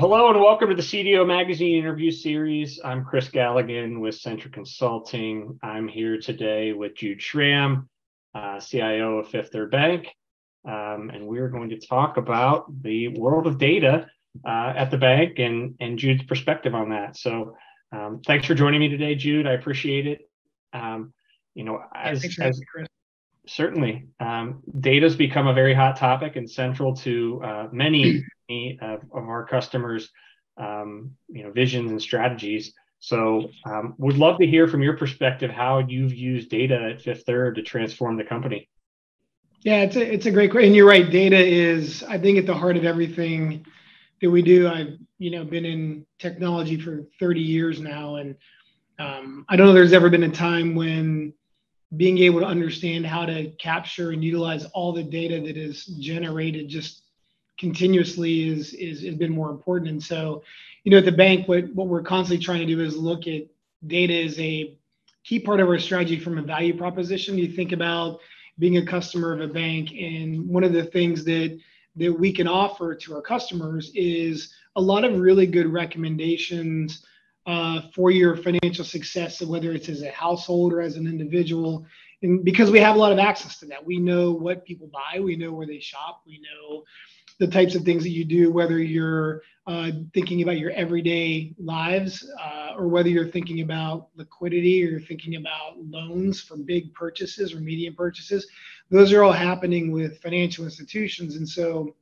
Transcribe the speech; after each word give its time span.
Hello 0.00 0.30
and 0.30 0.40
welcome 0.40 0.70
to 0.70 0.74
the 0.74 0.80
CDO 0.80 1.26
Magazine 1.26 1.76
interview 1.76 2.10
series. 2.10 2.80
I'm 2.82 3.04
Chris 3.04 3.28
Galligan 3.28 4.00
with 4.00 4.14
Centric 4.14 4.54
Consulting. 4.54 5.58
I'm 5.62 5.88
here 5.88 6.18
today 6.18 6.72
with 6.72 6.94
Jude 6.94 7.20
Schramm, 7.20 7.86
uh, 8.34 8.60
CIO 8.60 9.18
of 9.18 9.28
Fifth 9.28 9.52
Third 9.52 9.70
Bank, 9.70 10.08
um, 10.66 11.10
and 11.12 11.26
we're 11.26 11.50
going 11.50 11.68
to 11.68 11.78
talk 11.78 12.16
about 12.16 12.64
the 12.82 13.08
world 13.08 13.46
of 13.46 13.58
data 13.58 14.06
uh, 14.42 14.72
at 14.74 14.90
the 14.90 14.96
bank 14.96 15.38
and 15.38 15.74
and 15.80 15.98
Jude's 15.98 16.22
perspective 16.22 16.74
on 16.74 16.88
that. 16.88 17.18
So, 17.18 17.54
um, 17.92 18.22
thanks 18.26 18.46
for 18.46 18.54
joining 18.54 18.80
me 18.80 18.88
today, 18.88 19.16
Jude. 19.16 19.46
I 19.46 19.52
appreciate 19.52 20.06
it. 20.06 20.30
Um, 20.72 21.12
you 21.54 21.64
know, 21.64 21.78
as, 21.94 22.24
as 22.40 22.58
certainly 23.46 24.06
um, 24.18 24.62
data's 24.80 25.14
become 25.14 25.46
a 25.46 25.52
very 25.52 25.74
hot 25.74 25.96
topic 25.96 26.36
and 26.36 26.50
central 26.50 26.96
to 26.96 27.42
uh, 27.44 27.68
many 27.70 28.24
of, 28.80 29.00
of, 29.12 29.28
our 29.28 29.46
customers 29.46 30.10
um, 30.56 31.12
you 31.28 31.42
know 31.44 31.52
visions 31.52 31.90
and 31.90 32.00
strategies. 32.00 32.72
So 32.98 33.50
um, 33.64 33.94
would 33.98 34.18
love 34.18 34.38
to 34.38 34.46
hear 34.46 34.68
from 34.68 34.82
your 34.82 34.96
perspective 34.96 35.50
how 35.50 35.78
you've 35.78 36.14
used 36.14 36.50
data 36.50 36.90
at 36.92 37.00
fifth 37.00 37.24
third 37.24 37.54
to 37.54 37.62
transform 37.62 38.16
the 38.16 38.24
company. 38.24 38.68
Yeah 39.62 39.82
it's 39.82 39.96
a, 39.96 40.14
it's 40.14 40.26
a 40.26 40.30
great 40.30 40.50
question 40.50 40.68
and 40.68 40.76
you're 40.76 40.88
right 40.88 41.10
data 41.10 41.36
is 41.36 42.02
i 42.04 42.16
think 42.16 42.38
at 42.38 42.46
the 42.46 42.54
heart 42.54 42.78
of 42.78 42.84
everything 42.84 43.66
that 44.22 44.30
we 44.30 44.42
do. 44.42 44.68
I've 44.68 44.98
you 45.18 45.30
know 45.30 45.44
been 45.44 45.64
in 45.64 46.06
technology 46.18 46.80
for 46.80 47.06
30 47.18 47.40
years 47.40 47.80
now 47.80 48.16
and 48.16 48.36
um, 48.98 49.44
i 49.48 49.56
don't 49.56 49.66
know 49.66 49.72
there's 49.72 49.92
ever 49.92 50.08
been 50.08 50.24
a 50.24 50.30
time 50.30 50.74
when 50.74 51.32
being 51.96 52.18
able 52.18 52.40
to 52.40 52.46
understand 52.46 53.04
how 53.04 53.26
to 53.26 53.50
capture 53.58 54.10
and 54.10 54.24
utilize 54.24 54.64
all 54.66 54.92
the 54.92 55.02
data 55.02 55.40
that 55.40 55.56
is 55.56 55.84
generated 56.00 56.68
just 56.68 57.02
continuously 57.60 58.48
is 58.48 58.72
is 58.74 59.02
has 59.02 59.14
been 59.14 59.32
more 59.32 59.50
important. 59.50 59.90
And 59.90 60.02
so, 60.02 60.42
you 60.82 60.90
know, 60.90 60.98
at 60.98 61.04
the 61.04 61.12
bank, 61.12 61.46
what 61.46 61.72
what 61.74 61.86
we're 61.86 62.02
constantly 62.02 62.44
trying 62.44 62.66
to 62.66 62.74
do 62.74 62.82
is 62.82 62.96
look 62.96 63.28
at 63.28 63.42
data 63.86 64.14
as 64.24 64.38
a 64.40 64.74
key 65.22 65.38
part 65.38 65.60
of 65.60 65.68
our 65.68 65.78
strategy 65.78 66.18
from 66.18 66.38
a 66.38 66.42
value 66.42 66.76
proposition. 66.76 67.38
You 67.38 67.52
think 67.52 67.72
about 67.72 68.20
being 68.58 68.78
a 68.78 68.86
customer 68.86 69.32
of 69.32 69.40
a 69.40 69.52
bank, 69.52 69.92
and 69.92 70.48
one 70.48 70.64
of 70.64 70.72
the 70.72 70.84
things 70.84 71.24
that 71.26 71.58
that 71.96 72.12
we 72.12 72.32
can 72.32 72.48
offer 72.48 72.94
to 72.94 73.14
our 73.14 73.22
customers 73.22 73.92
is 73.94 74.54
a 74.76 74.80
lot 74.80 75.04
of 75.04 75.18
really 75.18 75.46
good 75.46 75.66
recommendations 75.66 77.04
uh, 77.46 77.82
for 77.94 78.10
your 78.10 78.36
financial 78.36 78.84
success, 78.84 79.42
whether 79.42 79.72
it's 79.72 79.88
as 79.88 80.02
a 80.02 80.10
household 80.10 80.72
or 80.72 80.80
as 80.80 80.96
an 80.96 81.06
individual. 81.06 81.84
And 82.22 82.44
because 82.44 82.70
we 82.70 82.78
have 82.80 82.96
a 82.96 82.98
lot 82.98 83.12
of 83.12 83.18
access 83.18 83.58
to 83.58 83.66
that, 83.66 83.84
we 83.84 83.98
know 83.98 84.30
what 84.30 84.64
people 84.64 84.88
buy, 84.88 85.20
we 85.20 85.36
know 85.36 85.52
where 85.52 85.66
they 85.66 85.80
shop, 85.80 86.22
we 86.26 86.40
know 86.40 86.84
the 87.40 87.48
types 87.48 87.74
of 87.74 87.82
things 87.82 88.02
that 88.02 88.10
you 88.10 88.24
do, 88.24 88.52
whether 88.52 88.78
you're 88.78 89.40
uh, 89.66 89.90
thinking 90.12 90.42
about 90.42 90.58
your 90.58 90.70
everyday 90.72 91.54
lives 91.58 92.30
uh, 92.38 92.74
or 92.76 92.86
whether 92.86 93.08
you're 93.08 93.26
thinking 93.26 93.62
about 93.62 94.08
liquidity 94.14 94.84
or 94.84 94.90
you're 94.90 95.00
thinking 95.00 95.36
about 95.36 95.78
loans 95.78 96.38
for 96.38 96.58
big 96.58 96.92
purchases 96.92 97.54
or 97.54 97.60
medium 97.60 97.94
purchases. 97.94 98.46
Those 98.90 99.12
are 99.14 99.22
all 99.22 99.32
happening 99.32 99.90
with 99.90 100.20
financial 100.20 100.64
institutions. 100.66 101.36
And 101.36 101.48
so, 101.48 101.96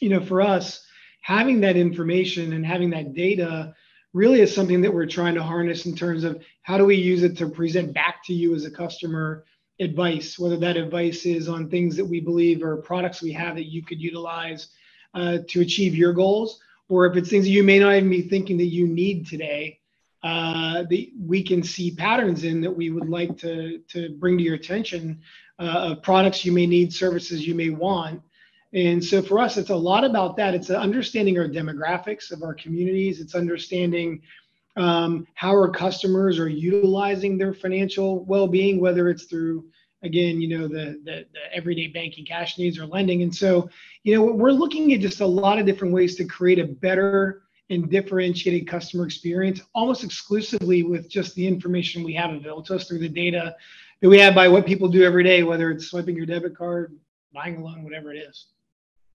you 0.00 0.10
know, 0.10 0.20
for 0.20 0.42
us, 0.42 0.84
having 1.22 1.60
that 1.62 1.76
information 1.76 2.52
and 2.52 2.66
having 2.66 2.90
that 2.90 3.14
data 3.14 3.74
really 4.12 4.42
is 4.42 4.54
something 4.54 4.82
that 4.82 4.92
we're 4.92 5.06
trying 5.06 5.34
to 5.34 5.42
harness 5.42 5.86
in 5.86 5.96
terms 5.96 6.24
of 6.24 6.42
how 6.60 6.76
do 6.76 6.84
we 6.84 6.96
use 6.96 7.22
it 7.22 7.38
to 7.38 7.48
present 7.48 7.94
back 7.94 8.22
to 8.26 8.34
you 8.34 8.54
as 8.54 8.66
a 8.66 8.70
customer 8.70 9.44
advice, 9.80 10.38
whether 10.38 10.56
that 10.56 10.76
advice 10.76 11.26
is 11.26 11.48
on 11.48 11.68
things 11.68 11.96
that 11.96 12.04
we 12.04 12.20
believe 12.20 12.62
are 12.62 12.76
products 12.76 13.22
we 13.22 13.32
have 13.32 13.56
that 13.56 13.70
you 13.70 13.84
could 13.84 14.00
utilize 14.00 14.68
uh, 15.14 15.38
to 15.48 15.60
achieve 15.60 15.94
your 15.94 16.12
goals, 16.12 16.60
or 16.88 17.06
if 17.06 17.16
it's 17.16 17.30
things 17.30 17.44
that 17.44 17.50
you 17.50 17.62
may 17.62 17.78
not 17.78 17.94
even 17.94 18.10
be 18.10 18.22
thinking 18.22 18.56
that 18.58 18.66
you 18.66 18.86
need 18.86 19.26
today, 19.26 19.78
uh, 20.22 20.82
that 20.82 21.06
we 21.20 21.42
can 21.42 21.62
see 21.62 21.90
patterns 21.90 22.44
in 22.44 22.60
that 22.60 22.70
we 22.70 22.90
would 22.90 23.08
like 23.08 23.36
to, 23.38 23.78
to 23.88 24.10
bring 24.18 24.38
to 24.38 24.44
your 24.44 24.54
attention 24.54 25.20
uh, 25.58 25.92
of 25.92 26.02
products 26.02 26.44
you 26.44 26.52
may 26.52 26.66
need, 26.66 26.92
services 26.92 27.46
you 27.46 27.54
may 27.54 27.70
want, 27.70 28.22
and 28.74 29.04
so 29.04 29.20
for 29.20 29.38
us, 29.38 29.58
it's 29.58 29.70
a 29.70 29.76
lot 29.76 30.02
about 30.02 30.36
that. 30.38 30.54
It's 30.54 30.70
understanding 30.70 31.38
our 31.38 31.46
demographics 31.46 32.32
of 32.32 32.42
our 32.42 32.54
communities. 32.54 33.20
It's 33.20 33.34
understanding 33.34 34.22
um, 34.76 35.26
how 35.34 35.50
our 35.50 35.70
customers 35.70 36.38
are 36.38 36.48
utilizing 36.48 37.36
their 37.36 37.52
financial 37.52 38.24
well-being, 38.24 38.80
whether 38.80 39.08
it's 39.08 39.24
through 39.24 39.64
again, 40.02 40.40
you 40.40 40.58
know, 40.58 40.66
the, 40.66 41.00
the, 41.04 41.26
the 41.32 41.54
everyday 41.54 41.86
banking 41.86 42.24
cash 42.24 42.58
needs 42.58 42.78
or 42.78 42.86
lending. 42.86 43.22
And 43.22 43.34
so, 43.34 43.70
you 44.02 44.14
know, 44.14 44.22
we're 44.22 44.50
looking 44.50 44.92
at 44.92 45.00
just 45.00 45.20
a 45.20 45.26
lot 45.26 45.58
of 45.58 45.66
different 45.66 45.94
ways 45.94 46.16
to 46.16 46.24
create 46.24 46.58
a 46.58 46.66
better 46.66 47.42
and 47.70 47.88
differentiated 47.90 48.66
customer 48.66 49.04
experience, 49.06 49.60
almost 49.74 50.04
exclusively 50.04 50.82
with 50.82 51.08
just 51.08 51.34
the 51.34 51.46
information 51.46 52.02
we 52.02 52.12
have 52.14 52.30
available 52.30 52.62
to 52.64 52.74
us 52.74 52.88
through 52.88 52.98
the 52.98 53.08
data 53.08 53.54
that 54.00 54.08
we 54.08 54.18
have 54.18 54.34
by 54.34 54.48
what 54.48 54.66
people 54.66 54.88
do 54.88 55.04
every 55.04 55.22
day, 55.22 55.42
whether 55.42 55.70
it's 55.70 55.86
swiping 55.86 56.16
your 56.16 56.26
debit 56.26 56.56
card, 56.56 56.98
buying 57.32 57.56
a 57.56 57.64
loan, 57.64 57.84
whatever 57.84 58.12
it 58.12 58.18
is. 58.18 58.46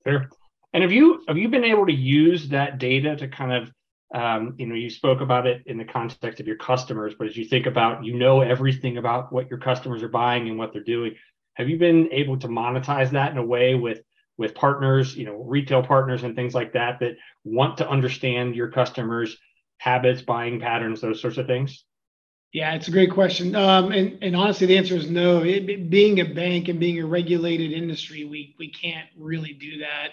Fair. 0.04 0.30
And 0.74 0.82
have 0.82 0.92
you 0.92 1.24
have 1.28 1.38
you 1.38 1.50
been 1.50 1.64
able 1.64 1.86
to 1.86 1.94
use 1.94 2.48
that 2.50 2.78
data 2.78 3.16
to 3.18 3.28
kind 3.28 3.52
of 3.52 3.72
um, 4.14 4.56
you 4.58 4.66
know 4.66 4.76
you 4.76 4.90
spoke 4.90 5.22
about 5.22 5.48
it 5.48 5.64
in 5.66 5.78
the 5.78 5.86
context 5.86 6.40
of 6.40 6.48
your 6.48 6.58
customers, 6.58 7.14
but 7.18 7.28
as 7.28 7.38
you 7.38 7.46
think 7.46 7.66
about 7.66 8.06
you 8.06 8.18
know 8.18 8.42
everything 8.42 8.98
about 8.98 9.32
what 9.32 9.50
your 9.50 9.60
customers 9.60 10.04
are 10.04 10.10
buying 10.10 10.48
and 10.48 10.58
what 10.58 10.74
they're 10.74 10.84
doing, 10.84 11.16
have 11.54 11.70
you 11.70 11.78
been 11.78 12.10
able 12.12 12.38
to 12.40 12.48
monetize 12.48 13.12
that 13.12 13.32
in 13.32 13.38
a 13.38 13.46
way 13.46 13.76
with 13.76 14.02
with 14.38 14.54
partners, 14.54 15.16
you 15.16 15.26
know, 15.26 15.44
retail 15.44 15.84
partners 15.84 16.24
and 16.24 16.36
things 16.36 16.54
like 16.54 16.74
that 16.74 17.00
that 17.00 17.18
want 17.44 17.78
to 17.78 17.90
understand 17.90 18.56
your 18.56 18.70
customers' 18.70 19.36
habits, 19.80 20.22
buying 20.22 20.60
patterns, 20.60 21.02
those 21.02 21.22
sorts 21.22 21.38
of 21.38 21.48
things? 21.48 21.84
Yeah, 22.54 22.74
it's 22.76 22.88
a 22.88 22.92
great 22.92 23.12
question. 23.12 23.56
Um, 23.56 23.92
and, 23.92 24.20
and 24.22 24.36
honestly, 24.36 24.68
the 24.68 24.78
answer 24.78 24.96
is 24.96 25.10
no. 25.10 25.44
It, 25.44 25.90
being 25.90 26.20
a 26.20 26.26
bank 26.26 26.70
and 26.70 26.80
being 26.80 27.00
a 27.00 27.06
regulated 27.06 27.72
industry, 27.72 28.24
we, 28.24 28.56
we 28.58 28.70
can't 28.70 29.10
really 29.18 29.54
do 29.54 29.80
that. 29.80 30.12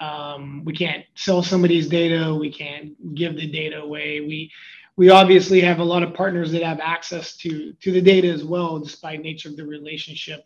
Um, 0.00 0.62
we 0.64 0.74
can't 0.74 1.04
sell 1.14 1.42
somebody's 1.42 1.88
data. 1.88 2.34
We 2.34 2.52
can't 2.52 3.14
give 3.14 3.36
the 3.36 3.46
data 3.46 3.80
away. 3.80 4.20
We 4.20 4.52
we 4.96 5.10
obviously 5.10 5.60
have 5.60 5.78
a 5.78 5.84
lot 5.84 6.02
of 6.02 6.14
partners 6.14 6.50
that 6.52 6.62
have 6.62 6.80
access 6.80 7.36
to 7.38 7.72
to 7.74 7.92
the 7.92 8.00
data 8.00 8.28
as 8.28 8.44
well, 8.44 8.78
just 8.78 9.00
by 9.00 9.16
nature 9.16 9.48
of 9.48 9.56
the 9.56 9.66
relationship 9.66 10.44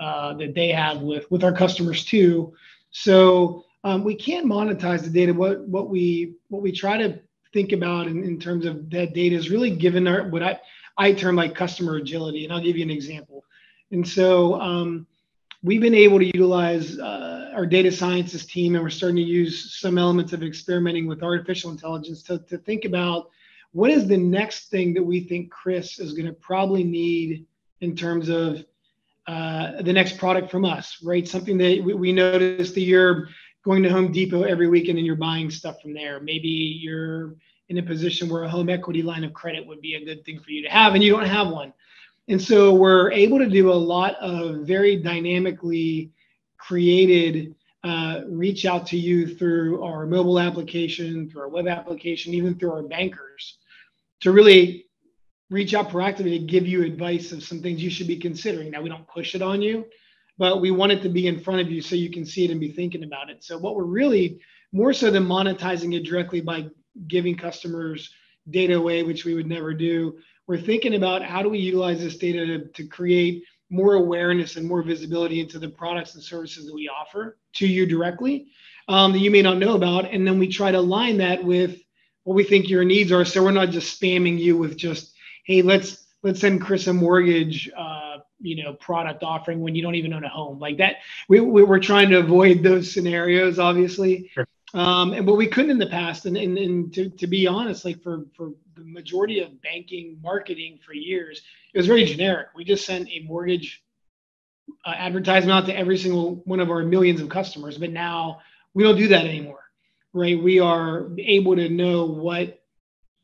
uh, 0.00 0.34
that 0.34 0.54
they 0.54 0.68
have 0.68 1.02
with 1.02 1.30
with 1.30 1.44
our 1.44 1.52
customers 1.52 2.04
too. 2.04 2.52
So 2.90 3.64
um, 3.84 4.04
we 4.04 4.14
can't 4.14 4.46
monetize 4.46 5.02
the 5.02 5.10
data. 5.10 5.32
What 5.32 5.60
what 5.68 5.88
we 5.88 6.34
what 6.48 6.62
we 6.62 6.72
try 6.72 6.96
to 6.98 7.20
think 7.52 7.72
about 7.72 8.06
in, 8.06 8.22
in 8.22 8.38
terms 8.38 8.64
of 8.64 8.90
that 8.90 9.14
data 9.14 9.34
is 9.34 9.50
really 9.50 9.70
given 9.70 10.06
our 10.06 10.28
what 10.28 10.42
I 10.42 10.60
I 10.96 11.12
term 11.12 11.36
like 11.36 11.54
customer 11.54 11.96
agility, 11.96 12.44
and 12.44 12.52
I'll 12.52 12.62
give 12.62 12.76
you 12.76 12.84
an 12.84 12.90
example. 12.90 13.44
And 13.90 14.06
so 14.06 14.60
um, 14.60 15.06
we've 15.62 15.80
been 15.80 15.94
able 15.94 16.18
to 16.18 16.26
utilize 16.26 16.98
uh, 16.98 17.50
our 17.54 17.66
data 17.66 17.92
sciences 17.92 18.46
team, 18.46 18.74
and 18.74 18.82
we're 18.82 18.90
starting 18.90 19.16
to 19.16 19.22
use 19.22 19.78
some 19.78 19.98
elements 19.98 20.32
of 20.32 20.42
experimenting 20.42 21.06
with 21.06 21.22
artificial 21.22 21.70
intelligence 21.70 22.22
to, 22.24 22.38
to 22.38 22.58
think 22.58 22.84
about 22.84 23.30
what 23.72 23.90
is 23.90 24.08
the 24.08 24.16
next 24.16 24.70
thing 24.70 24.94
that 24.94 25.02
we 25.02 25.20
think 25.20 25.50
Chris 25.50 25.98
is 25.98 26.12
going 26.12 26.26
to 26.26 26.32
probably 26.32 26.82
need 26.82 27.46
in 27.80 27.94
terms 27.94 28.28
of 28.28 28.64
uh, 29.26 29.82
the 29.82 29.92
next 29.92 30.18
product 30.18 30.50
from 30.50 30.64
us, 30.64 30.98
right? 31.04 31.28
Something 31.28 31.56
that 31.58 31.82
we, 31.84 31.94
we 31.94 32.12
noticed 32.12 32.74
that 32.74 32.80
you're 32.80 33.28
going 33.64 33.82
to 33.82 33.90
Home 33.90 34.10
Depot 34.10 34.42
every 34.42 34.68
weekend 34.68 34.98
and 34.98 35.06
you're 35.06 35.14
buying 35.14 35.50
stuff 35.50 35.80
from 35.80 35.94
there. 35.94 36.20
Maybe 36.20 36.48
you're 36.48 37.36
in 37.68 37.78
a 37.78 37.82
position 37.82 38.28
where 38.28 38.42
a 38.42 38.48
home 38.48 38.68
equity 38.68 39.02
line 39.02 39.22
of 39.22 39.32
credit 39.32 39.64
would 39.66 39.80
be 39.80 39.94
a 39.94 40.04
good 40.04 40.24
thing 40.24 40.40
for 40.40 40.50
you 40.50 40.62
to 40.62 40.68
have, 40.68 40.94
and 40.94 41.04
you 41.04 41.12
don't 41.12 41.26
have 41.26 41.48
one. 41.48 41.72
And 42.30 42.40
so 42.40 42.72
we're 42.72 43.10
able 43.10 43.38
to 43.38 43.48
do 43.48 43.72
a 43.72 43.74
lot 43.74 44.14
of 44.20 44.60
very 44.60 44.96
dynamically 44.96 46.12
created 46.58 47.56
uh, 47.82 48.20
reach 48.28 48.66
out 48.66 48.86
to 48.86 48.96
you 48.96 49.26
through 49.26 49.82
our 49.82 50.06
mobile 50.06 50.38
application, 50.38 51.28
through 51.28 51.42
our 51.42 51.48
web 51.48 51.66
application, 51.66 52.32
even 52.32 52.56
through 52.56 52.72
our 52.72 52.84
bankers 52.84 53.58
to 54.20 54.30
really 54.30 54.84
reach 55.50 55.74
out 55.74 55.88
proactively 55.88 56.38
to 56.38 56.46
give 56.46 56.68
you 56.68 56.84
advice 56.84 57.32
of 57.32 57.42
some 57.42 57.60
things 57.60 57.82
you 57.82 57.90
should 57.90 58.06
be 58.06 58.18
considering. 58.18 58.70
Now, 58.70 58.82
we 58.82 58.90
don't 58.90 59.08
push 59.08 59.34
it 59.34 59.42
on 59.42 59.60
you, 59.60 59.86
but 60.38 60.60
we 60.60 60.70
want 60.70 60.92
it 60.92 61.02
to 61.02 61.08
be 61.08 61.26
in 61.26 61.40
front 61.40 61.62
of 61.62 61.68
you 61.68 61.82
so 61.82 61.96
you 61.96 62.10
can 62.10 62.24
see 62.24 62.44
it 62.44 62.52
and 62.52 62.60
be 62.60 62.70
thinking 62.70 63.02
about 63.02 63.28
it. 63.28 63.42
So, 63.42 63.58
what 63.58 63.74
we're 63.74 63.82
really 63.82 64.38
more 64.72 64.92
so 64.92 65.10
than 65.10 65.26
monetizing 65.26 65.96
it 65.96 66.04
directly 66.04 66.42
by 66.42 66.68
giving 67.08 67.36
customers 67.36 68.14
data 68.50 68.76
away, 68.76 69.02
which 69.02 69.24
we 69.24 69.34
would 69.34 69.48
never 69.48 69.74
do. 69.74 70.18
We're 70.50 70.60
thinking 70.60 70.96
about 70.96 71.22
how 71.22 71.44
do 71.44 71.48
we 71.48 71.60
utilize 71.60 72.00
this 72.00 72.16
data 72.16 72.44
to, 72.44 72.64
to 72.66 72.84
create 72.88 73.44
more 73.70 73.94
awareness 73.94 74.56
and 74.56 74.66
more 74.66 74.82
visibility 74.82 75.38
into 75.38 75.60
the 75.60 75.68
products 75.68 76.16
and 76.16 76.24
services 76.24 76.66
that 76.66 76.74
we 76.74 76.88
offer 76.88 77.38
to 77.52 77.68
you 77.68 77.86
directly 77.86 78.48
um, 78.88 79.12
that 79.12 79.20
you 79.20 79.30
may 79.30 79.42
not 79.42 79.58
know 79.58 79.76
about. 79.76 80.12
And 80.12 80.26
then 80.26 80.40
we 80.40 80.48
try 80.48 80.72
to 80.72 80.78
align 80.78 81.18
that 81.18 81.44
with 81.44 81.78
what 82.24 82.34
we 82.34 82.42
think 82.42 82.68
your 82.68 82.84
needs 82.84 83.12
are. 83.12 83.24
So 83.24 83.44
we're 83.44 83.52
not 83.52 83.70
just 83.70 84.00
spamming 84.00 84.40
you 84.40 84.56
with 84.56 84.76
just, 84.76 85.14
hey, 85.44 85.62
let's 85.62 86.08
let's 86.24 86.40
send 86.40 86.62
Chris 86.62 86.88
a 86.88 86.92
mortgage 86.92 87.70
uh, 87.78 88.16
you 88.40 88.64
know 88.64 88.72
product 88.72 89.22
offering 89.22 89.60
when 89.60 89.76
you 89.76 89.82
don't 89.82 89.94
even 89.94 90.12
own 90.12 90.24
a 90.24 90.28
home 90.28 90.58
like 90.58 90.78
that 90.78 90.96
we, 91.28 91.40
we 91.40 91.62
are 91.62 91.78
trying 91.78 92.08
to 92.08 92.18
avoid 92.18 92.62
those 92.62 92.90
scenarios 92.92 93.58
obviously 93.58 94.30
sure. 94.34 94.46
Um, 94.72 95.14
and 95.14 95.26
but 95.26 95.34
we 95.34 95.48
couldn't 95.48 95.70
in 95.70 95.78
the 95.78 95.86
past. 95.86 96.26
And, 96.26 96.36
and, 96.36 96.56
and 96.56 96.94
to, 96.94 97.10
to 97.10 97.26
be 97.26 97.46
honest, 97.46 97.84
like 97.84 98.02
for, 98.02 98.24
for 98.36 98.52
the 98.80 98.92
majority 98.92 99.40
of 99.40 99.60
banking 99.62 100.18
marketing 100.22 100.78
for 100.84 100.92
years, 100.92 101.42
it 101.72 101.78
was 101.78 101.86
very 101.86 102.04
generic. 102.04 102.48
We 102.54 102.64
just 102.64 102.84
sent 102.84 103.08
a 103.08 103.20
mortgage 103.20 103.82
uh, 104.84 104.94
advertisement 104.96 105.52
out 105.52 105.66
to 105.66 105.76
every 105.76 105.98
single 105.98 106.36
one 106.44 106.60
of 106.60 106.70
our 106.70 106.82
millions 106.82 107.20
of 107.20 107.28
customers. 107.28 107.78
But 107.78 107.90
now 107.90 108.40
we 108.74 108.82
don't 108.82 108.96
do 108.96 109.08
that 109.08 109.24
anymore, 109.26 109.64
right? 110.12 110.40
We 110.40 110.60
are 110.60 111.08
able 111.18 111.56
to 111.56 111.68
know 111.68 112.06
what 112.06 112.60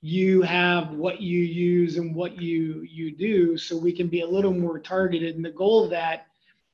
you 0.02 0.42
have 0.42 0.92
what 0.92 1.20
you 1.20 1.40
use 1.40 1.96
and 1.96 2.14
what 2.14 2.40
you 2.40 2.86
you 2.88 3.16
do 3.16 3.56
so 3.56 3.76
we 3.76 3.92
can 3.92 4.06
be 4.08 4.20
a 4.20 4.26
little 4.26 4.52
more 4.52 4.78
targeted 4.78 5.34
and 5.34 5.44
the 5.44 5.50
goal 5.50 5.84
of 5.84 5.90
that 5.90 6.26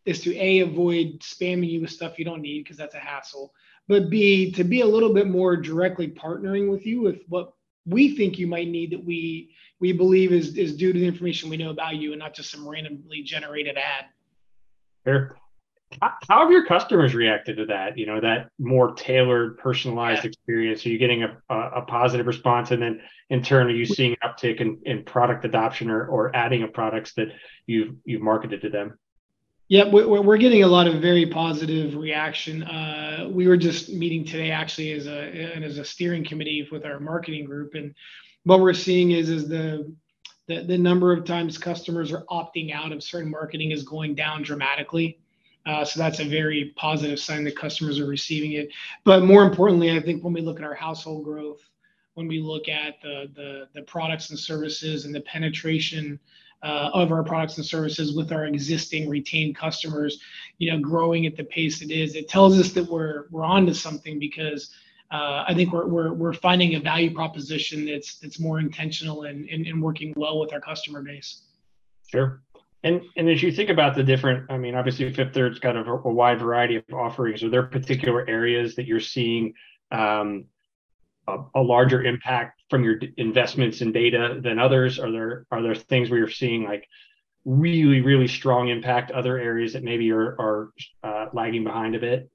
is 0.04 0.20
to 0.20 0.36
a 0.36 0.60
avoid 0.60 1.18
spamming 1.20 1.70
you 1.70 1.80
with 1.80 1.90
stuff 1.90 2.18
you 2.18 2.26
don't 2.26 2.42
need 2.42 2.62
because 2.62 2.76
that's 2.76 2.94
a 2.94 2.98
hassle 2.98 3.54
but 3.88 4.10
b 4.10 4.50
to 4.52 4.64
be 4.64 4.80
a 4.80 4.86
little 4.86 5.14
bit 5.14 5.28
more 5.28 5.56
directly 5.56 6.08
partnering 6.08 6.70
with 6.70 6.84
you 6.84 7.00
with 7.00 7.20
what 7.28 7.54
we 7.86 8.16
think 8.16 8.38
you 8.38 8.46
might 8.46 8.68
need 8.68 8.92
that 8.92 9.04
we 9.04 9.54
we 9.80 9.92
believe 9.92 10.32
is 10.32 10.56
is 10.56 10.76
due 10.76 10.92
to 10.92 10.98
the 10.98 11.06
information 11.06 11.50
we 11.50 11.56
know 11.56 11.70
about 11.70 11.96
you 11.96 12.12
and 12.12 12.18
not 12.18 12.34
just 12.34 12.50
some 12.50 12.68
randomly 12.68 13.22
generated 13.22 13.76
ad. 13.76 14.06
Sure 15.04 15.36
how 16.00 16.40
have 16.40 16.50
your 16.50 16.66
customers 16.66 17.14
reacted 17.14 17.56
to 17.56 17.66
that? 17.66 17.98
You 17.98 18.06
know 18.06 18.20
that 18.20 18.48
more 18.58 18.94
tailored 18.94 19.58
personalized 19.58 20.24
yeah. 20.24 20.28
experience. 20.28 20.86
Are 20.86 20.88
you 20.88 20.98
getting 20.98 21.24
a, 21.24 21.38
a, 21.50 21.82
positive 21.82 22.26
response? 22.26 22.70
And 22.70 22.82
then 22.82 23.00
in 23.30 23.42
turn 23.42 23.66
are 23.66 23.70
you 23.70 23.86
seeing 23.86 24.12
an 24.12 24.30
uptick 24.30 24.60
in, 24.60 24.80
in 24.84 25.04
product 25.04 25.44
adoption 25.44 25.90
or, 25.90 26.06
or 26.06 26.34
adding 26.34 26.62
of 26.62 26.72
products 26.72 27.14
that 27.14 27.28
you've 27.66 27.94
you've 28.04 28.22
marketed 28.22 28.62
to 28.62 28.70
them 28.70 28.98
yeah 29.72 29.88
we're, 29.88 30.36
getting 30.36 30.64
a 30.64 30.66
lot 30.66 30.86
of 30.86 31.00
very 31.00 31.24
positive 31.24 31.96
reaction. 31.96 32.62
Uh, 32.62 33.26
we 33.32 33.48
were 33.48 33.56
just 33.56 33.88
meeting 33.88 34.22
today 34.22 34.50
actually 34.50 34.92
as 34.92 35.06
a 35.06 35.32
as 35.64 35.78
a 35.78 35.84
steering 35.84 36.22
committee 36.22 36.68
with 36.70 36.84
our 36.84 37.00
marketing 37.00 37.46
group. 37.46 37.72
And 37.72 37.94
what 38.44 38.60
we're 38.60 38.74
seeing 38.74 39.12
is 39.12 39.30
is 39.30 39.48
the 39.48 39.90
the, 40.46 40.64
the 40.64 40.76
number 40.76 41.10
of 41.10 41.24
times 41.24 41.56
customers 41.56 42.12
are 42.12 42.26
opting 42.28 42.70
out 42.70 42.92
of 42.92 43.02
certain 43.02 43.30
marketing 43.30 43.70
is 43.70 43.82
going 43.82 44.14
down 44.14 44.42
dramatically. 44.42 45.18
Uh, 45.64 45.86
so 45.86 45.98
that's 45.98 46.20
a 46.20 46.28
very 46.28 46.74
positive 46.76 47.18
sign 47.18 47.42
that 47.44 47.56
customers 47.56 47.98
are 47.98 48.06
receiving 48.06 48.52
it. 48.52 48.68
But 49.04 49.24
more 49.24 49.42
importantly, 49.42 49.96
I 49.96 50.00
think 50.00 50.22
when 50.22 50.34
we 50.34 50.42
look 50.42 50.58
at 50.58 50.66
our 50.66 50.74
household 50.74 51.24
growth, 51.24 51.62
when 52.12 52.28
we 52.28 52.40
look 52.40 52.68
at 52.68 53.00
the 53.00 53.30
the, 53.34 53.68
the 53.74 53.82
products 53.84 54.28
and 54.28 54.38
services 54.38 55.06
and 55.06 55.14
the 55.14 55.22
penetration 55.22 56.20
uh, 56.62 56.90
of 56.94 57.10
our 57.10 57.24
products 57.24 57.56
and 57.56 57.66
services 57.66 58.14
with 58.14 58.32
our 58.32 58.46
existing 58.46 59.08
retained 59.08 59.56
customers, 59.56 60.20
you 60.58 60.70
know, 60.70 60.78
growing 60.78 61.26
at 61.26 61.36
the 61.36 61.44
pace 61.44 61.82
it 61.82 61.90
is, 61.90 62.14
it 62.14 62.28
tells 62.28 62.58
us 62.58 62.72
that 62.72 62.84
we're 62.84 63.24
we're 63.30 63.44
onto 63.44 63.74
something 63.74 64.18
because 64.18 64.70
uh, 65.10 65.44
I 65.46 65.54
think 65.54 65.72
we're, 65.72 65.86
we're 65.86 66.12
we're 66.12 66.32
finding 66.32 66.74
a 66.74 66.80
value 66.80 67.12
proposition 67.12 67.86
that's 67.86 68.18
that's 68.18 68.38
more 68.40 68.60
intentional 68.60 69.24
and, 69.24 69.48
and, 69.48 69.66
and 69.66 69.82
working 69.82 70.14
well 70.16 70.38
with 70.38 70.52
our 70.52 70.60
customer 70.60 71.02
base. 71.02 71.42
Sure. 72.06 72.42
And 72.84 73.02
and 73.16 73.28
as 73.28 73.42
you 73.42 73.52
think 73.52 73.68
about 73.68 73.94
the 73.94 74.02
different, 74.02 74.50
I 74.50 74.58
mean, 74.58 74.74
obviously 74.74 75.12
Fifth 75.12 75.34
Third's 75.34 75.58
got 75.58 75.76
a, 75.76 75.80
a 75.80 76.12
wide 76.12 76.40
variety 76.40 76.76
of 76.76 76.84
offerings. 76.92 77.42
Are 77.42 77.50
there 77.50 77.62
particular 77.64 78.28
areas 78.28 78.74
that 78.76 78.86
you're 78.86 79.00
seeing 79.00 79.54
um, 79.90 80.46
a, 81.28 81.38
a, 81.54 81.60
larger 81.60 82.02
impact 82.02 82.61
from 82.72 82.82
your 82.82 82.98
investments 83.18 83.82
in 83.82 83.92
data 83.92 84.40
than 84.42 84.58
others? 84.58 84.98
Are 84.98 85.12
there 85.12 85.46
are 85.52 85.62
there 85.62 85.74
things 85.74 86.10
where 86.10 86.18
you're 86.18 86.28
seeing 86.28 86.64
like 86.64 86.88
really 87.44 88.00
really 88.00 88.26
strong 88.26 88.68
impact? 88.68 89.10
Other 89.10 89.38
areas 89.38 89.74
that 89.74 89.84
maybe 89.84 90.10
are 90.10 90.40
are 90.40 90.72
uh, 91.04 91.26
lagging 91.32 91.64
behind 91.64 91.94
a 91.94 92.00
bit? 92.00 92.30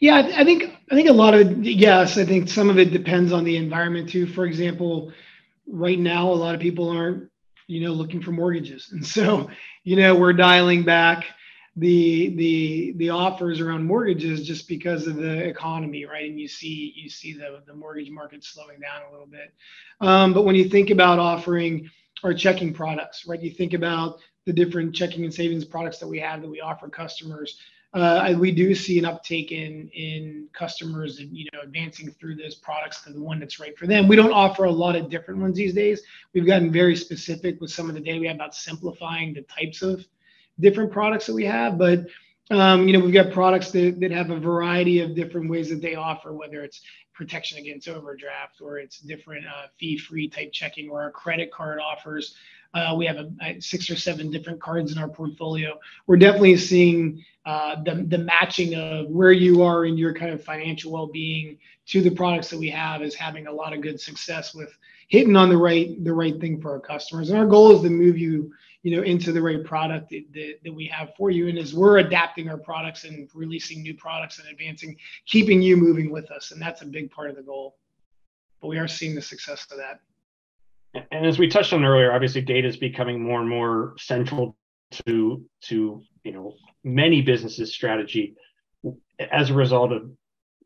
Yeah, 0.00 0.16
I 0.16 0.44
think 0.44 0.64
I 0.90 0.94
think 0.94 1.08
a 1.08 1.12
lot 1.12 1.34
of 1.34 1.64
yes. 1.64 2.18
I 2.18 2.24
think 2.24 2.48
some 2.48 2.68
of 2.68 2.78
it 2.78 2.90
depends 2.90 3.32
on 3.32 3.44
the 3.44 3.56
environment 3.56 4.10
too. 4.10 4.26
For 4.26 4.44
example, 4.44 5.12
right 5.66 5.98
now 5.98 6.28
a 6.28 6.34
lot 6.34 6.56
of 6.56 6.60
people 6.60 6.90
aren't 6.90 7.30
you 7.66 7.80
know, 7.80 7.92
looking 7.92 8.22
for 8.22 8.32
mortgages. 8.32 8.90
And 8.92 9.04
so, 9.04 9.50
you 9.84 9.96
know, 9.96 10.14
we're 10.14 10.32
dialing 10.32 10.84
back 10.84 11.24
the 11.76 12.34
the 12.36 12.94
the 12.96 13.10
offers 13.10 13.60
around 13.60 13.84
mortgages 13.84 14.46
just 14.46 14.66
because 14.66 15.06
of 15.06 15.16
the 15.16 15.44
economy, 15.46 16.06
right? 16.06 16.28
And 16.28 16.40
you 16.40 16.48
see 16.48 16.92
you 16.96 17.08
see 17.08 17.32
the 17.34 17.62
the 17.66 17.74
mortgage 17.74 18.10
market 18.10 18.44
slowing 18.44 18.80
down 18.80 19.02
a 19.08 19.12
little 19.12 19.26
bit. 19.26 19.52
Um, 20.00 20.32
but 20.32 20.44
when 20.44 20.56
you 20.56 20.68
think 20.68 20.90
about 20.90 21.18
offering 21.18 21.90
our 22.24 22.32
checking 22.32 22.72
products, 22.72 23.26
right? 23.26 23.40
You 23.40 23.50
think 23.50 23.74
about 23.74 24.18
the 24.46 24.52
different 24.52 24.94
checking 24.94 25.24
and 25.24 25.34
savings 25.34 25.64
products 25.64 25.98
that 25.98 26.06
we 26.06 26.18
have 26.20 26.40
that 26.40 26.48
we 26.48 26.60
offer 26.60 26.88
customers 26.88 27.58
uh, 27.96 28.34
we 28.38 28.52
do 28.52 28.74
see 28.74 28.98
an 28.98 29.06
uptake 29.06 29.52
in 29.52 29.88
in 29.94 30.48
customers 30.52 31.18
and 31.18 31.34
you 31.34 31.46
know 31.52 31.60
advancing 31.62 32.10
through 32.10 32.34
those 32.34 32.54
products 32.54 33.02
to 33.02 33.12
the 33.12 33.20
one 33.20 33.40
that's 33.40 33.58
right 33.58 33.76
for 33.78 33.86
them. 33.86 34.06
We 34.06 34.16
don't 34.16 34.32
offer 34.32 34.64
a 34.64 34.70
lot 34.70 34.96
of 34.96 35.08
different 35.08 35.40
ones 35.40 35.56
these 35.56 35.72
days. 35.72 36.02
We've 36.34 36.46
gotten 36.46 36.70
very 36.70 36.94
specific 36.94 37.58
with 37.60 37.70
some 37.70 37.88
of 37.88 37.94
the 37.94 38.00
data 38.00 38.20
we 38.20 38.26
have 38.26 38.36
about 38.36 38.54
simplifying 38.54 39.32
the 39.32 39.42
types 39.42 39.80
of 39.80 40.04
different 40.60 40.90
products 40.90 41.26
that 41.26 41.34
we 41.34 41.44
have, 41.44 41.78
but 41.78 42.06
um, 42.50 42.86
you 42.86 42.92
know 42.92 43.04
we've 43.04 43.14
got 43.14 43.32
products 43.32 43.70
that, 43.72 43.98
that 44.00 44.10
have 44.10 44.30
a 44.30 44.38
variety 44.38 45.00
of 45.00 45.14
different 45.14 45.50
ways 45.50 45.68
that 45.68 45.82
they 45.82 45.94
offer, 45.94 46.32
whether 46.32 46.62
it's 46.62 46.80
protection 47.12 47.58
against 47.58 47.88
overdraft 47.88 48.60
or 48.60 48.78
it's 48.78 49.00
different 49.00 49.44
uh, 49.46 49.66
fee-free 49.78 50.28
type 50.28 50.52
checking 50.52 50.88
or 50.88 51.02
our 51.02 51.10
credit 51.10 51.50
card 51.50 51.80
offers. 51.80 52.36
Uh, 52.74 52.94
we 52.94 53.06
have 53.06 53.16
a, 53.16 53.30
a 53.40 53.60
six 53.60 53.88
or 53.88 53.96
seven 53.96 54.30
different 54.30 54.60
cards 54.60 54.92
in 54.92 54.98
our 54.98 55.08
portfolio. 55.08 55.78
We're 56.06 56.18
definitely 56.18 56.58
seeing 56.58 57.24
uh, 57.46 57.82
the, 57.82 58.04
the 58.06 58.18
matching 58.18 58.74
of 58.74 59.08
where 59.08 59.32
you 59.32 59.62
are 59.62 59.86
in 59.86 59.96
your 59.96 60.12
kind 60.12 60.32
of 60.32 60.44
financial 60.44 60.92
well-being 60.92 61.58
to 61.86 62.02
the 62.02 62.10
products 62.10 62.50
that 62.50 62.58
we 62.58 62.68
have 62.70 63.02
is 63.02 63.14
having 63.14 63.46
a 63.46 63.52
lot 63.52 63.72
of 63.72 63.80
good 63.80 63.98
success 63.98 64.54
with 64.54 64.76
hitting 65.08 65.36
on 65.36 65.48
the 65.48 65.56
right 65.56 66.02
the 66.04 66.12
right 66.12 66.40
thing 66.40 66.60
for 66.60 66.72
our 66.72 66.80
customers 66.80 67.30
and 67.30 67.38
our 67.38 67.46
goal 67.46 67.70
is 67.70 67.82
to 67.82 67.88
move 67.88 68.18
you 68.18 68.52
you 68.86 68.94
know 68.94 69.02
into 69.02 69.32
the 69.32 69.42
right 69.42 69.64
product 69.64 70.10
that, 70.10 70.22
that, 70.32 70.58
that 70.62 70.72
we 70.72 70.86
have 70.86 71.12
for 71.16 71.28
you. 71.28 71.48
And 71.48 71.58
as 71.58 71.74
we're 71.74 71.98
adapting 71.98 72.48
our 72.48 72.56
products 72.56 73.02
and 73.02 73.28
releasing 73.34 73.82
new 73.82 73.94
products 73.94 74.38
and 74.38 74.48
advancing 74.48 74.96
keeping 75.26 75.60
you 75.60 75.76
moving 75.76 76.08
with 76.08 76.30
us. 76.30 76.52
And 76.52 76.62
that's 76.62 76.82
a 76.82 76.86
big 76.86 77.10
part 77.10 77.28
of 77.28 77.34
the 77.34 77.42
goal. 77.42 77.78
But 78.60 78.68
we 78.68 78.78
are 78.78 78.86
seeing 78.86 79.16
the 79.16 79.20
success 79.20 79.66
of 79.72 79.78
that. 79.78 79.98
And 81.10 81.26
as 81.26 81.36
we 81.36 81.48
touched 81.48 81.72
on 81.72 81.84
earlier 81.84 82.12
obviously 82.12 82.42
data 82.42 82.68
is 82.68 82.76
becoming 82.76 83.20
more 83.20 83.40
and 83.40 83.50
more 83.50 83.96
central 83.98 84.56
to 85.04 85.44
to 85.62 86.00
you 86.22 86.32
know 86.32 86.54
many 86.84 87.22
businesses 87.22 87.74
strategy. 87.74 88.36
As 89.18 89.50
a 89.50 89.54
result 89.54 89.90
of 89.90 90.12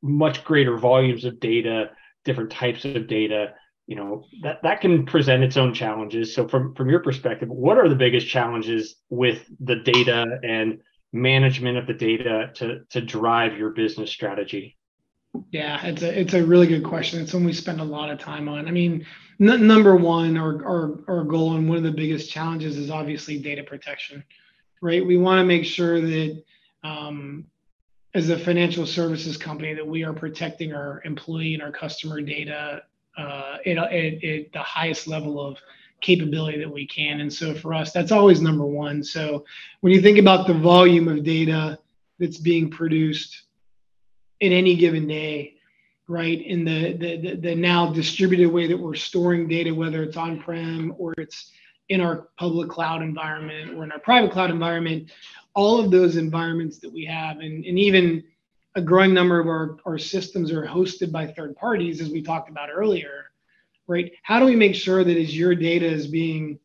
much 0.03 0.45
greater 0.45 0.77
volumes 0.77 1.25
of 1.25 1.41
data 1.41 1.93
different 2.27 2.50
types 2.50 2.85
of 2.85 3.07
data 3.07 3.55
you 3.91 3.97
know 3.97 4.25
that 4.43 4.63
that 4.63 4.81
can 4.81 5.05
present 5.05 5.43
its 5.43 5.57
own 5.57 5.75
challenges. 5.75 6.33
So 6.33 6.47
from 6.47 6.75
from 6.77 6.89
your 6.89 7.01
perspective 7.01 7.49
what 7.49 7.77
are 7.77 7.89
the 7.89 7.97
biggest 7.97 8.29
challenges 8.29 8.95
with 9.11 9.45
the 9.59 9.77
data 9.77 10.39
and 10.45 10.81
management 11.13 11.77
of 11.77 11.89
the 11.89 11.95
data 11.95 12.53
to 12.55 12.85
to 12.91 13.01
drive 13.01 13.59
your 13.59 13.71
business 13.71 14.13
strategy? 14.13 14.79
Yeah 15.51 15.85
it's 15.85 16.03
a 16.03 16.21
it's 16.21 16.35
a 16.35 16.47
really 16.47 16.69
good 16.69 16.85
question. 16.85 17.21
It's 17.21 17.35
one 17.35 17.45
we 17.45 17.53
spend 17.53 17.81
a 17.81 17.85
lot 17.85 18.11
of 18.11 18.21
time 18.21 18.49
on. 18.49 18.69
I 18.69 18.71
mean 18.71 19.05
n- 19.41 19.67
number 19.67 19.97
one 19.97 20.37
our, 20.37 20.65
our 20.65 21.01
our 21.09 21.25
goal 21.25 21.57
and 21.57 21.69
one 21.69 21.79
of 21.79 21.83
the 21.83 21.91
biggest 21.91 22.31
challenges 22.31 22.77
is 22.77 22.93
obviously 22.93 23.39
data 23.39 23.65
protection 23.65 24.23
right? 24.81 25.05
We 25.05 25.19
want 25.19 25.41
to 25.41 25.45
make 25.45 25.65
sure 25.65 26.01
that 26.01 26.43
um, 26.85 27.45
as 28.15 28.31
a 28.31 28.39
financial 28.39 28.87
services 28.87 29.37
company 29.37 29.75
that 29.75 29.87
we 29.87 30.05
are 30.05 30.13
protecting 30.13 30.73
our 30.73 31.03
employee 31.05 31.55
and 31.55 31.63
our 31.63 31.71
customer 31.71 32.21
data 32.21 32.83
uh, 33.17 33.59
at, 33.67 33.76
at, 33.76 34.25
at, 34.25 34.52
the 34.52 34.62
highest 34.62 35.07
level 35.07 35.40
of 35.40 35.59
capability 36.00 36.59
that 36.59 36.73
we 36.73 36.87
can. 36.87 37.21
And 37.21 37.33
so 37.33 37.55
for 37.55 37.75
us, 37.75 37.93
that's 37.93 38.12
always 38.12 38.40
number 38.40 38.64
one. 38.64 39.02
So 39.02 39.45
when 39.81 39.93
you 39.93 40.00
think 40.00 40.19
about 40.19 40.47
the 40.47 40.55
volume 40.55 41.09
of 41.09 41.23
data 41.23 41.79
that's 42.19 42.38
being 42.38 42.71
produced 42.71 43.43
in 44.40 44.52
any 44.52 44.76
given 44.76 45.07
day, 45.07 45.55
right, 46.09 46.40
in 46.40 46.64
the, 46.64 46.93
the, 46.95 47.17
the, 47.17 47.37
the 47.37 47.55
now 47.55 47.93
distributed 47.93 48.50
way 48.50 48.67
that 48.67 48.76
we're 48.76 48.95
storing 48.95 49.47
data, 49.47 49.75
whether 49.75 50.02
it's 50.02 50.17
on-prem 50.17 50.95
or 50.99 51.14
it's 51.19 51.50
in 51.88 52.00
our 52.00 52.29
public 52.38 52.69
cloud 52.69 53.02
environment 53.02 53.75
or 53.75 53.85
in 53.85 53.93
our 53.93 53.99
private 53.99 54.33
cloud 54.33 54.50
environment, 54.50 55.11
all 55.55 55.79
of 55.79 55.90
those 55.90 56.17
environments 56.17 56.79
that 56.79 56.93
we 56.93 57.05
have, 57.05 57.38
and, 57.38 57.64
and 57.64 57.79
even 57.79 58.25
a 58.75 58.81
growing 58.81 59.12
number 59.12 59.41
of 59.41 59.47
our, 59.47 59.79
our 59.85 59.99
systems 59.99 60.53
are 60.53 60.65
hosted 60.65 61.11
by 61.11 61.27
third 61.27 61.57
parties, 61.57 62.00
as 62.00 62.11
we 62.11 62.23
talked 62.23 62.49
about 62.49 62.71
earlier, 62.73 63.31
right? 63.87 64.12
How 64.23 64.39
do 64.39 64.47
we 64.47 64.57
make 64.57 64.75
sure 64.75 65.03
that 65.03 65.17
as 65.17 65.37
your 65.37 65.55
data 65.55 65.87
is 65.87 66.07
being 66.07 66.59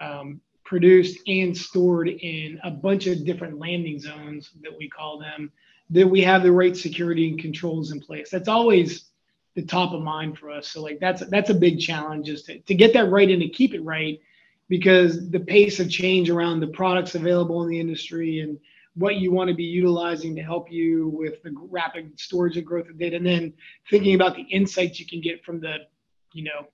um, 0.00 0.40
produced 0.64 1.20
and 1.28 1.56
stored 1.56 2.08
in 2.08 2.58
a 2.64 2.70
bunch 2.70 3.06
of 3.06 3.24
different 3.24 3.58
landing 3.58 4.00
zones 4.00 4.50
that 4.62 4.76
we 4.76 4.88
call 4.88 5.18
them, 5.18 5.52
that 5.90 6.08
we 6.08 6.22
have 6.22 6.42
the 6.42 6.50
right 6.50 6.76
security 6.76 7.28
and 7.28 7.38
controls 7.38 7.92
in 7.92 8.00
place? 8.00 8.30
That's 8.30 8.48
always 8.48 9.04
the 9.54 9.62
top 9.62 9.92
of 9.92 10.02
mind 10.02 10.38
for 10.38 10.50
us. 10.50 10.68
So 10.68 10.82
like 10.82 10.98
that's 10.98 11.24
that's 11.28 11.50
a 11.50 11.54
big 11.54 11.78
challenge 11.78 12.28
is 12.28 12.42
to, 12.44 12.58
to 12.58 12.74
get 12.74 12.92
that 12.94 13.10
right 13.10 13.30
and 13.30 13.40
to 13.40 13.48
keep 13.48 13.74
it 13.74 13.84
right 13.84 14.20
because 14.68 15.30
the 15.30 15.40
pace 15.40 15.78
of 15.78 15.90
change 15.90 16.30
around 16.30 16.60
the 16.60 16.66
products 16.66 17.14
available 17.14 17.62
in 17.62 17.68
the 17.68 17.78
industry 17.78 18.40
and 18.40 18.58
what 18.96 19.16
you 19.16 19.32
want 19.32 19.48
to 19.48 19.54
be 19.54 19.64
utilizing 19.64 20.36
to 20.36 20.42
help 20.42 20.70
you 20.70 21.08
with 21.08 21.42
the 21.42 21.52
rapid 21.70 22.18
storage 22.18 22.56
and 22.56 22.66
growth 22.66 22.88
of 22.88 22.98
data, 22.98 23.16
and 23.16 23.26
then 23.26 23.52
thinking 23.90 24.14
about 24.14 24.36
the 24.36 24.42
insights 24.42 25.00
you 25.00 25.06
can 25.06 25.20
get 25.20 25.44
from 25.44 25.60
the, 25.60 25.78
you 26.32 26.44
know, 26.44 26.66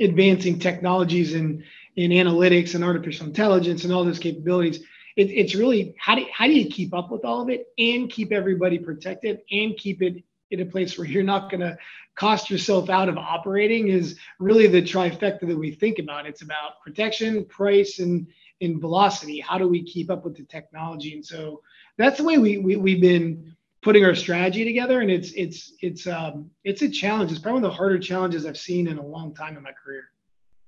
advancing 0.00 0.58
technologies 0.58 1.34
in 1.34 1.64
in 1.96 2.10
analytics 2.10 2.74
and 2.74 2.82
artificial 2.82 3.26
intelligence 3.26 3.84
and 3.84 3.92
all 3.92 4.04
those 4.04 4.18
capabilities. 4.18 4.82
It, 5.16 5.30
it's 5.30 5.54
really 5.54 5.94
how 5.98 6.14
do 6.14 6.26
how 6.32 6.46
do 6.46 6.52
you 6.52 6.70
keep 6.70 6.94
up 6.94 7.10
with 7.10 7.24
all 7.24 7.42
of 7.42 7.50
it 7.50 7.66
and 7.78 8.10
keep 8.10 8.32
everybody 8.32 8.78
protected 8.78 9.40
and 9.50 9.76
keep 9.76 10.02
it 10.02 10.22
in 10.50 10.60
a 10.60 10.66
place 10.66 10.98
where 10.98 11.06
you're 11.06 11.22
not 11.22 11.50
going 11.50 11.60
to 11.60 11.76
cost 12.14 12.50
yourself 12.50 12.90
out 12.90 13.08
of 13.08 13.16
operating 13.16 13.88
is 13.88 14.18
really 14.38 14.66
the 14.66 14.82
trifecta 14.82 15.46
that 15.46 15.58
we 15.58 15.70
think 15.70 15.98
about. 15.98 16.26
It's 16.26 16.42
about 16.42 16.80
protection, 16.82 17.44
price, 17.46 17.98
and 18.00 18.26
in 18.62 18.80
velocity. 18.80 19.40
How 19.40 19.58
do 19.58 19.68
we 19.68 19.82
keep 19.82 20.10
up 20.10 20.24
with 20.24 20.36
the 20.36 20.44
technology? 20.44 21.14
And 21.14 21.24
so 21.24 21.62
that's 21.98 22.16
the 22.16 22.24
way 22.24 22.38
we, 22.38 22.58
we 22.58 22.76
we've 22.76 23.00
been 23.00 23.54
putting 23.82 24.04
our 24.04 24.14
strategy 24.14 24.64
together. 24.64 25.00
And 25.00 25.10
it's 25.10 25.32
it's 25.32 25.72
it's 25.80 26.06
um 26.06 26.50
it's 26.64 26.82
a 26.82 26.88
challenge. 26.88 27.32
It's 27.32 27.40
probably 27.40 27.60
one 27.60 27.64
of 27.64 27.70
the 27.72 27.76
harder 27.76 27.98
challenges 27.98 28.46
I've 28.46 28.56
seen 28.56 28.86
in 28.86 28.98
a 28.98 29.04
long 29.04 29.34
time 29.34 29.56
in 29.56 29.62
my 29.62 29.72
career. 29.72 30.04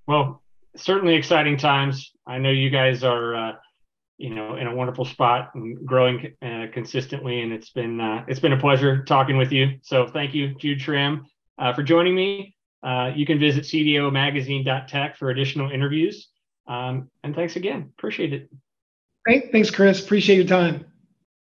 Well, 0.07 0.43
certainly 0.77 1.15
exciting 1.15 1.57
times. 1.57 2.13
I 2.27 2.39
know 2.39 2.51
you 2.51 2.69
guys 2.69 3.03
are. 3.05 3.35
Uh, 3.35 3.53
you 4.17 4.33
know, 4.33 4.55
in 4.55 4.69
a 4.69 4.75
wonderful 4.75 5.05
spot 5.05 5.51
and 5.57 5.85
growing 5.85 6.33
uh, 6.41 6.67
consistently. 6.73 7.41
And 7.41 7.53
it's 7.53 7.71
been 7.71 8.01
uh, 8.01 8.25
it's 8.29 8.39
been 8.39 8.53
a 8.53 8.61
pleasure 8.61 9.03
talking 9.03 9.37
with 9.37 9.51
you. 9.51 9.81
So 9.83 10.07
thank 10.07 10.35
you, 10.35 10.55
Jude 10.55 10.81
Schramm, 10.81 11.27
uh, 11.59 11.73
for 11.73 11.83
joining 11.83 12.15
me. 12.15 12.55
Uh, 12.85 13.11
you 13.17 13.27
can 13.27 13.41
visit 13.41 13.65
cdomagazine.tech 13.65 15.17
for 15.17 15.31
additional 15.31 15.71
interviews. 15.71 16.29
Um, 16.67 17.11
and 17.23 17.35
thanks 17.35 17.57
again. 17.57 17.93
Appreciate 17.97 18.33
it. 18.33 18.51
Great. 19.25 19.53
Thanks, 19.53 19.71
Chris. 19.71 20.05
Appreciate 20.05 20.37
your 20.37 20.47
time. 20.47 20.87